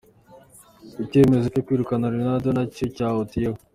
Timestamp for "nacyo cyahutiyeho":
2.57-3.57